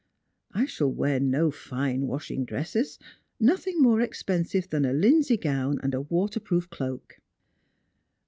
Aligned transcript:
I 0.51 0.65
shall 0.65 0.91
wear 0.91 1.19
no 1.19 1.51
fine 1.51 2.07
washing 2.07 2.43
dresses, 2.43 2.97
nothing 3.39 3.79
more 3.79 4.01
expensive 4.01 4.67
than 4.67 4.83
a 4.83 4.95
Unsey 4.95 5.37
gown 5.39 5.77
and 5.83 5.93
a 5.93 6.01
waterproof 6.01 6.71
cloak." 6.71 7.19